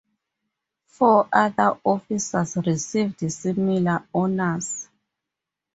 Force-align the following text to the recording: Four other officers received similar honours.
Four 0.87 1.29
other 1.31 1.77
officers 1.85 2.57
received 2.57 3.31
similar 3.31 4.03
honours. 4.15 4.89